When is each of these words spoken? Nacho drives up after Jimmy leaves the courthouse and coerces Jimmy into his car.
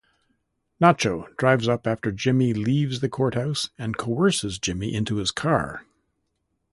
Nacho 0.81 1.27
drives 1.37 1.67
up 1.67 1.85
after 1.85 2.11
Jimmy 2.11 2.55
leaves 2.55 3.01
the 3.01 3.07
courthouse 3.07 3.69
and 3.77 3.97
coerces 3.97 4.57
Jimmy 4.57 4.95
into 4.95 5.17
his 5.17 5.29
car. 5.29 5.85